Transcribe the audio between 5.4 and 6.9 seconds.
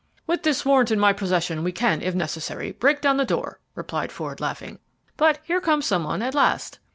here comes some one at last."